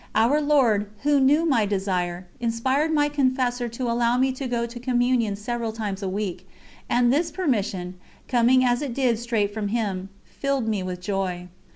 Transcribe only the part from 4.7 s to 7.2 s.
Communion several times a week, and